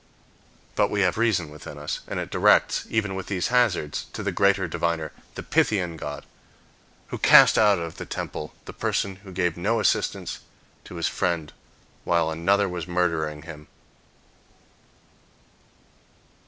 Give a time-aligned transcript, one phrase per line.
[0.73, 4.31] But we have reason within us, and it directs, even with these hazards, to the
[4.31, 6.25] greater diviner, the Pythian god,
[7.09, 10.39] who cast out of the temple the person who gave no assistance
[10.85, 11.53] to his friend
[12.03, 13.67] while another was murdering him.